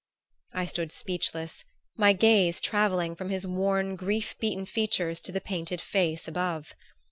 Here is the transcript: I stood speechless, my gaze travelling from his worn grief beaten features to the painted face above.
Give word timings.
I 0.55 0.65
stood 0.65 0.91
speechless, 0.91 1.63
my 1.95 2.13
gaze 2.13 2.59
travelling 2.59 3.15
from 3.15 3.29
his 3.29 3.45
worn 3.45 3.95
grief 3.95 4.35
beaten 4.39 4.65
features 4.65 5.19
to 5.19 5.31
the 5.31 5.39
painted 5.41 5.79
face 5.79 6.27
above. 6.27 6.73